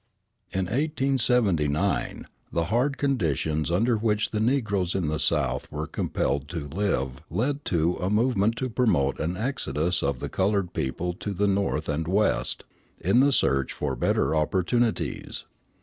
[0.51, 6.67] In 1879 the hard conditions under which the negroes in the South were compelled to
[6.67, 11.45] live led to a movement to promote an exodus of the colored people to the
[11.45, 12.63] North and West,
[12.99, 15.45] in the search for better opportunities.